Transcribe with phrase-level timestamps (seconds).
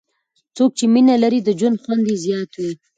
[0.55, 2.73] څوک چې مینه لري، د ژوند خوند یې زیات وي.